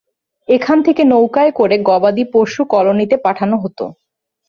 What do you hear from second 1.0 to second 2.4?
নৌকায় করে গবাদি